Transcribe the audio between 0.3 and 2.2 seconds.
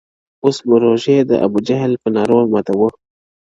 •اوس به روژې د ابوجهل په